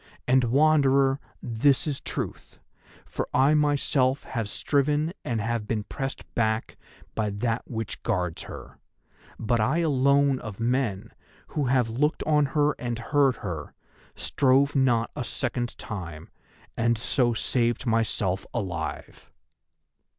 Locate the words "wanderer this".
0.45-1.85